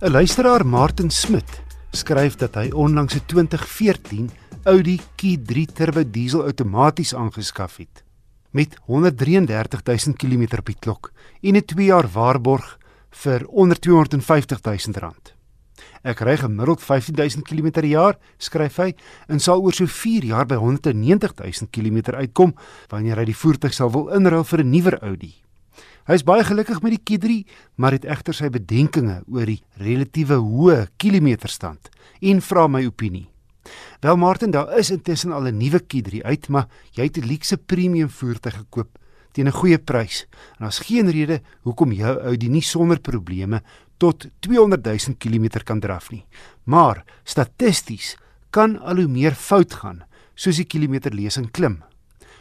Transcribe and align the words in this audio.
'n 0.00 0.10
Luisteraar, 0.10 0.66
Martin 0.66 1.10
Smit, 1.10 1.60
skryf 1.92 2.38
dat 2.40 2.54
hy 2.56 2.70
onlangs 2.72 3.14
'n 3.14 3.20
2014 3.26 4.30
Audi 4.64 4.96
Q3 4.96 5.66
turbo 5.72 6.10
diesel 6.10 6.42
outomaties 6.42 7.14
aangeskaf 7.14 7.76
het 7.76 8.04
met 8.50 8.76
133000 8.86 10.16
km 10.16 10.56
op 10.58 10.66
die 10.66 10.76
klok 10.78 11.12
en 11.42 11.56
'n 11.56 11.64
2 11.64 11.84
jaar 11.84 12.08
waarborg 12.08 12.78
vir 13.10 13.46
onder 13.46 13.78
250000 13.78 14.96
rand. 14.96 15.34
Ek 16.02 16.20
ry 16.20 16.36
gemiddeld 16.36 16.80
15000 16.82 17.44
km 17.44 17.70
per 17.70 17.84
jaar, 17.84 18.18
skryf 18.38 18.76
hy, 18.76 18.94
en 19.28 19.40
sal 19.40 19.60
oor 19.60 19.72
so 19.72 19.86
4 19.86 20.24
jaar 20.24 20.46
by 20.46 20.56
190000 20.56 21.70
km 21.70 22.16
uitkom 22.16 22.54
wanneer 22.88 23.16
hy 23.16 23.24
die 23.24 23.36
voertuig 23.36 23.74
sal 23.74 23.90
wil 23.90 24.08
inruil 24.08 24.44
vir 24.44 24.60
'n 24.64 24.70
nuwer 24.70 24.98
Audi. 25.02 25.34
Hy 26.08 26.14
is 26.14 26.24
baie 26.24 26.44
gelukkig 26.44 26.80
met 26.82 26.96
die 26.96 27.02
Q3, 27.04 27.34
maar 27.76 27.92
het 27.92 28.04
egter 28.04 28.34
sy 28.34 28.48
bedenkinge 28.48 29.22
oor 29.28 29.46
die 29.46 29.60
relatiewe 29.76 30.40
hoë 30.40 30.86
kilometerstand 30.96 31.90
en 32.20 32.40
vra 32.40 32.66
my 32.68 32.86
opinie. 32.86 33.28
Wel 34.00 34.16
Martin, 34.16 34.50
daar 34.50 34.72
is 34.78 34.90
intussen 34.90 35.32
al 35.32 35.46
'n 35.46 35.58
nuwe 35.58 35.80
Q3 35.80 36.22
uit, 36.24 36.48
maar 36.48 36.68
jy 36.92 37.04
het 37.04 37.18
'n 37.18 37.26
luukse 37.26 37.56
premium 37.56 38.08
voertuig 38.08 38.56
gekoop 38.56 38.98
teen 39.32 39.46
'n 39.46 39.52
goeie 39.52 39.78
prys. 39.78 40.26
En 40.58 40.64
daar's 40.64 40.78
geen 40.78 41.10
rede 41.10 41.42
hoekom 41.62 41.92
jou 41.92 42.18
Audi 42.18 42.48
nie 42.48 42.62
sonder 42.62 43.00
probleme 43.00 43.62
tot 43.98 44.26
200 44.40 44.84
000 44.84 45.16
km 45.18 45.64
kan 45.64 45.80
draf 45.80 46.10
nie. 46.10 46.24
Maar 46.64 47.04
statisties 47.24 48.16
kan 48.50 48.78
al 48.78 48.96
hoe 48.96 49.08
meer 49.08 49.34
fout 49.34 49.74
gaan 49.74 50.02
soos 50.34 50.56
die 50.56 50.64
kilometerlesing 50.64 51.50
klim. 51.50 51.82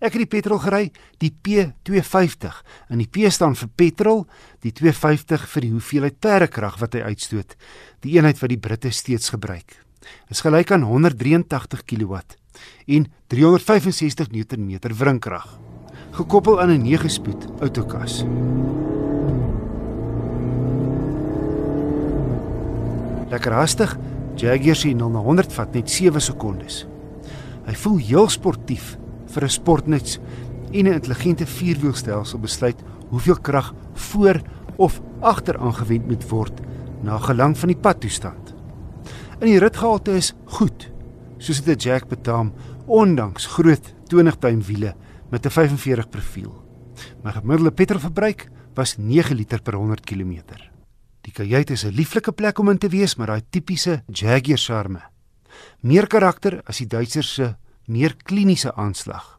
Ek 0.00 0.12
het 0.12 0.24
die 0.24 0.26
petrol 0.26 0.58
gery, 0.58 0.90
die 1.18 1.30
P250. 1.30 2.62
En 2.88 2.98
die 2.98 3.08
P 3.08 3.30
staan 3.30 3.54
vir 3.54 3.68
petrol, 3.68 4.26
die 4.60 4.72
250 4.72 5.48
vir 5.48 5.60
die 5.62 5.70
hoeveelheid 5.70 6.20
perdekrag 6.20 6.78
wat 6.78 6.94
hy 6.94 7.00
uitstoot, 7.00 7.56
die 8.00 8.16
eenheid 8.16 8.40
wat 8.40 8.48
die 8.48 8.58
Britte 8.58 8.90
steeds 8.90 9.28
gebruik 9.28 9.85
is 10.28 10.40
gelyk 10.40 10.70
aan 10.70 10.82
183 10.82 11.84
kW 11.84 12.14
en 12.86 13.06
365 13.26 14.30
Nm 14.30 14.78
wrinkrag, 14.98 15.58
gekoppel 16.10 16.60
aan 16.60 16.70
'n 16.70 16.82
9-spoed 16.82 17.46
outokas. 17.60 18.24
Lekker 23.28 23.52
hastig, 23.52 23.96
Jaguar 24.36 24.76
se 24.76 24.92
0 24.92 25.10
na 25.10 25.18
100 25.18 25.52
vat 25.52 25.74
net 25.74 25.90
7 25.90 26.20
sekondes. 26.20 26.86
Hy 27.66 27.74
voel 27.74 27.98
heel 27.98 28.28
sportief 28.28 28.96
vir 29.34 29.44
'n 29.44 29.50
sportnuts 29.50 30.18
en 30.72 30.86
'n 30.86 30.92
intelligente 30.92 31.46
vierwielstelsel 31.46 32.38
besluit 32.38 32.82
hoeveel 33.08 33.40
krag 33.40 33.74
voor 33.94 34.40
of 34.76 35.00
agter 35.20 35.58
aangewend 35.58 36.06
moet 36.06 36.28
word 36.28 36.60
na 37.02 37.18
gelang 37.18 37.58
van 37.58 37.68
die 37.68 37.80
padtoestand. 37.80 38.55
In 39.36 39.50
die 39.50 39.58
ritgehalte 39.60 40.14
is 40.16 40.30
goed, 40.56 40.86
soos 41.36 41.58
dit 41.60 41.76
'n 41.76 41.80
Jack 41.88 42.08
betaam, 42.08 42.54
ondanks 42.86 43.46
groot 43.46 43.92
20-tuin 44.08 44.62
wiele 44.62 44.96
met 45.30 45.44
'n 45.44 45.50
45 45.50 46.08
profiel. 46.08 46.52
My 47.22 47.32
gemiddelde 47.32 47.70
petrolverbruik 47.70 48.48
was 48.74 48.96
9 48.96 49.36
liter 49.36 49.60
per 49.60 49.74
100 49.74 50.04
km. 50.04 50.40
Die 51.20 51.32
kajuit 51.32 51.70
is 51.70 51.84
'n 51.84 51.92
lieflike 51.92 52.32
plek 52.32 52.58
om 52.58 52.70
in 52.70 52.78
te 52.78 52.88
wees, 52.88 53.16
maar 53.16 53.26
daai 53.26 53.42
tipiese 53.50 54.02
Jaguar 54.06 54.58
charme. 54.58 55.02
Meer 55.80 56.06
karakter 56.06 56.62
as 56.64 56.78
die 56.78 56.86
Duitsers 56.86 57.34
se 57.34 57.56
meer 57.86 58.16
kliniese 58.16 58.74
aanslag. 58.74 59.38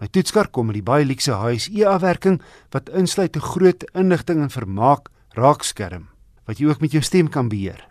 My 0.00 0.08
toetskar 0.08 0.48
kom 0.48 0.66
met 0.66 0.74
die 0.74 0.82
baie 0.82 1.04
luukse 1.04 1.32
HSE 1.32 1.86
afwerking 1.86 2.42
wat 2.70 2.88
insluit 2.88 3.36
'n 3.36 3.40
groot 3.40 3.84
inligting 3.92 4.40
en 4.40 4.50
vermaak 4.50 5.10
raakskerm 5.28 6.08
wat 6.46 6.58
jy 6.58 6.66
ook 6.68 6.80
met 6.80 6.92
jou 6.92 7.02
stem 7.02 7.28
kan 7.28 7.48
beheer 7.48 7.89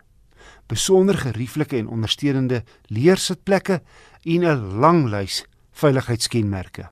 besonder 0.70 1.18
gerieflike 1.18 1.76
en 1.76 1.90
ondersteunende 1.90 2.62
leersitplekke 2.94 3.80
en 4.22 4.44
'n 4.44 4.78
lang 4.80 5.08
lys 5.10 5.44
veiligheidskenmerke. 5.72 6.90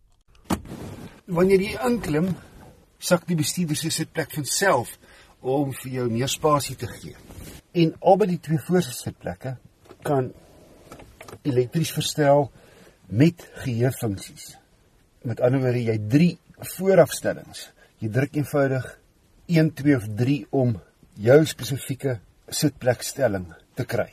Wanneer 1.27 1.61
jy 1.61 1.79
inklim, 1.87 2.37
sak 2.99 3.27
die 3.27 3.37
bestuurder 3.37 3.77
se 3.77 3.91
sitplek 3.91 4.33
van 4.35 4.45
self 4.45 4.99
om 5.41 5.73
vir 5.73 5.93
jou 5.93 6.11
meer 6.11 6.29
spasie 6.29 6.77
te 6.77 6.87
gee. 6.87 7.15
En 7.73 7.95
albei 8.01 8.29
die 8.29 8.41
twee 8.41 8.59
voorste 8.59 8.93
sitplekke 8.93 9.57
kan 10.03 10.33
elektries 11.43 11.93
verstel 11.93 12.51
met 13.07 13.49
geheuefunksies. 13.63 14.57
Met 15.23 15.41
ander 15.41 15.61
woorde, 15.61 15.85
jy 15.85 15.99
3 16.09 16.39
voorafstellings. 16.77 17.71
Jy 17.99 18.09
druk 18.09 18.35
eenvoudig 18.35 18.99
1, 19.47 19.73
2 19.75 19.97
of 19.97 20.09
3 20.17 20.47
om 20.51 20.81
jou 21.15 21.39
spesifieke 21.47 22.19
sitplekstelling 22.49 23.47
te 23.79 23.87
kry. 23.87 24.09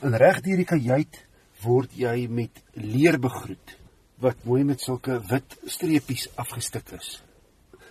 En 0.00 0.16
reg 0.16 0.40
deur 0.44 0.60
die 0.60 0.68
kajuit 0.68 1.18
word 1.64 1.92
jy 1.96 2.24
met 2.32 2.62
leer 2.80 3.18
begroet 3.20 3.76
wat 4.20 4.44
mooi 4.48 4.62
met 4.68 4.80
sulke 4.80 5.18
wit 5.30 5.56
streepies 5.68 6.28
afgestik 6.40 6.92
is. 6.96 7.18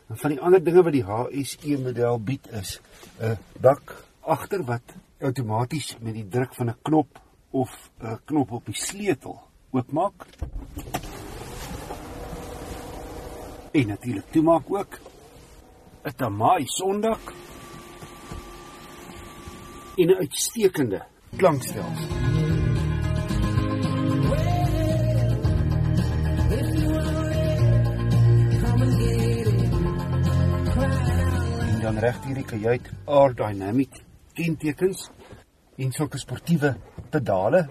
En 0.09 0.17
van 0.17 0.33
die 0.33 0.41
ander 0.41 0.61
dinge 0.61 0.83
wat 0.85 0.95
die 0.95 1.05
HSE 1.05 1.77
model 1.81 2.17
bied 2.25 2.47
is 2.61 2.79
'n 3.21 3.37
dak 3.61 3.93
agter 4.21 4.63
wat 4.65 4.95
outomaties 5.21 5.97
met 6.01 6.13
die 6.13 6.27
druk 6.27 6.53
van 6.55 6.69
'n 6.69 6.81
knop 6.81 7.19
of 7.51 7.69
'n 8.01 8.19
knop 8.25 8.51
op 8.51 8.65
die 8.65 8.75
sleutel 8.77 9.41
oopmaak. 9.71 10.25
En 13.71 13.87
natuurlik 13.87 14.31
toemaak 14.31 14.65
ook 14.69 14.99
'n 16.05 16.15
Tamai 16.15 16.65
sondak 16.65 17.33
en 19.99 20.07
'n 20.07 20.15
uitstekende 20.15 21.05
klankstelsel. 21.35 22.07
En 31.69 31.79
dan 31.81 31.97
reg 31.97 32.23
hierdie 32.23 32.45
kajuit 32.45 32.89
aerodynamic 33.05 34.01
kentekens 34.33 35.09
en 35.75 35.91
sulke 35.91 36.17
sportiewe 36.17 36.75
pedale 37.09 37.67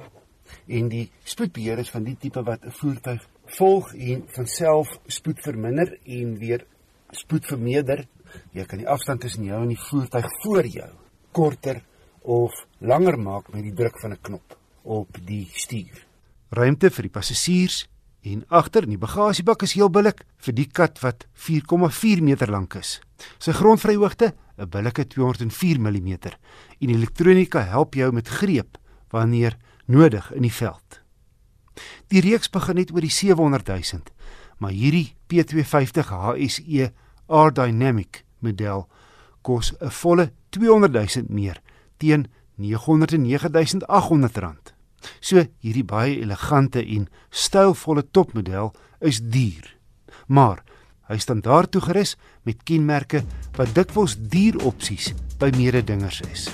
en 0.66 0.88
die 0.88 1.10
spoedbeheer 1.24 1.78
is 1.78 1.90
van 1.90 2.04
die 2.04 2.16
tipe 2.16 2.42
wat 2.42 2.64
'n 2.64 2.70
voertuig 2.70 3.28
volg 3.44 3.94
en 3.94 4.24
van 4.26 4.46
self 4.46 4.98
spoed 5.06 5.40
verminder 5.40 5.98
en 6.04 6.38
weer 6.38 6.66
spoed 7.10 7.46
vermeerder. 7.46 8.06
Jy 8.52 8.64
kan 8.64 8.78
die 8.78 8.88
afstand 8.88 9.20
tussen 9.20 9.44
jou 9.44 9.62
en 9.62 9.68
die 9.68 9.84
voertuig 9.90 10.26
voor 10.42 10.66
jou 10.66 10.90
korter 11.32 11.82
of 12.28 12.66
langer 12.78 13.16
maak 13.16 13.48
met 13.54 13.64
die 13.64 13.72
druk 13.72 13.96
van 14.00 14.12
'n 14.12 14.20
knop 14.20 14.56
op 14.82 15.16
die 15.24 15.48
stuur. 15.52 16.06
Ruimte 16.50 16.90
vir 16.90 17.02
die 17.02 17.16
passasiers 17.16 17.88
en 18.22 18.44
agter 18.48 18.82
in 18.82 18.90
die 18.90 18.98
bagasiebak 18.98 19.62
is 19.62 19.72
heel 19.72 19.90
billik 19.90 20.24
vir 20.36 20.54
die 20.54 20.66
kat 20.66 21.00
wat 21.00 21.26
4,4 21.32 22.22
meter 22.22 22.50
lank 22.50 22.74
is. 22.74 23.00
Sy 23.38 23.52
grondvryhoogte 23.52 24.34
'n 24.58 24.68
billike 24.68 25.06
204 25.06 25.80
mm 25.80 26.18
en 26.80 26.90
elektronika 26.90 27.60
help 27.60 27.94
jou 27.94 28.12
met 28.12 28.28
greep 28.28 28.78
wanneer 29.10 29.56
nodig 29.86 30.32
in 30.32 30.42
die 30.42 30.52
veld. 30.52 31.00
Die 32.08 32.20
reeks 32.20 32.50
begin 32.50 32.74
net 32.74 32.92
oor 32.92 33.00
die 33.00 33.10
700 33.10 33.66
000, 33.66 34.02
maar 34.58 34.70
hierdie 34.70 35.14
P250 35.28 36.08
HSE 36.08 36.92
R 37.28 37.52
Dynamic 37.52 38.24
model 38.38 38.88
kos 39.42 39.72
'n 39.80 39.90
volle 39.90 40.32
200 40.50 40.92
000 40.92 41.26
meer 41.28 41.62
teen 41.98 42.26
909800 42.58 44.42
rand. 44.42 44.74
So 45.20 45.44
hierdie 45.62 45.86
baie 45.86 46.18
elegante 46.22 46.82
en 46.82 47.06
stylvolle 47.30 48.04
topmodel 48.10 48.72
is 49.00 49.20
duur. 49.22 49.76
Maar 50.26 50.64
hy 51.08 51.18
staan 51.22 51.40
daartoe 51.44 51.82
gerus 51.86 52.16
met 52.44 52.64
kenmerke 52.68 53.22
wat 53.56 53.74
dikwels 53.76 54.18
duur 54.18 54.60
opsies 54.68 55.12
by 55.38 55.52
mededingers 55.56 56.20
is. 56.28 56.48